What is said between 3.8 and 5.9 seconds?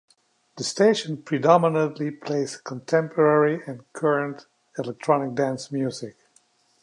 current electronic dance